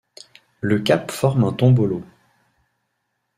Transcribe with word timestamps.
Le 0.61 0.79
cap 0.79 1.11
forme 1.11 1.43
un 1.43 1.53
tombolo. 1.53 2.03